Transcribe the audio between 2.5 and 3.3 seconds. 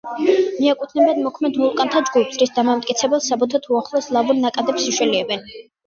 დამამტკიცებელ